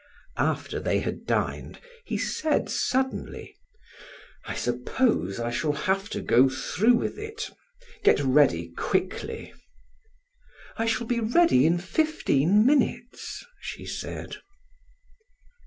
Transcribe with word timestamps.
After 0.39 0.79
they 0.79 1.01
had 1.01 1.27
dined, 1.27 1.79
he 2.05 2.17
said 2.17 2.69
suddenly, 2.71 3.55
"I 4.45 4.55
suppose 4.55 5.39
I 5.39 5.51
shall 5.51 5.73
have 5.73 6.09
to 6.09 6.21
go 6.21 6.49
through 6.49 6.95
with 6.95 7.19
it. 7.19 7.51
Get 8.03 8.19
ready 8.19 8.69
quickly." 8.69 9.53
"I 10.75 10.87
shall 10.87 11.05
be 11.05 11.19
ready 11.19 11.67
in 11.67 11.77
fifteen 11.77 12.65
minutes," 12.65 13.45
she 13.59 13.85
said. 13.85 14.37